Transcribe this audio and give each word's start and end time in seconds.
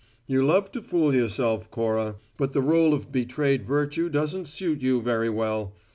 "You 0.25 0.43
love 0.43 0.71
to 0.71 0.81
fool 0.81 1.13
yourself, 1.13 1.69
Cora, 1.69 2.15
but 2.35 2.53
the 2.53 2.61
role 2.61 2.95
of 2.95 3.11
betrayed 3.11 3.63
virtue 3.67 4.09
doesn't 4.09 4.45
suit 4.47 4.81
you 4.81 4.99
very 4.99 5.29
well. 5.29 5.75